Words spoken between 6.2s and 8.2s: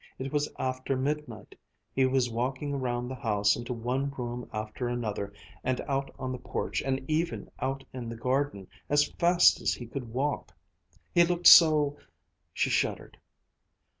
the porch and even out in the